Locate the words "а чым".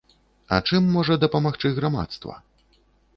0.55-0.87